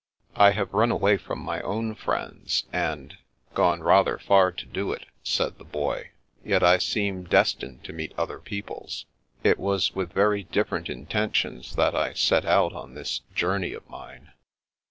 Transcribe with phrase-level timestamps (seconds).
[0.35, 3.15] "I have run away from my own friends, and—
[3.53, 6.09] gone rather far to do it," said the Boy.
[6.43, 9.05] Yet I seem destined to meet other people's.
[9.43, 13.89] It was with very different intentions that I set out on this journey of it
[13.91, 14.31] mine."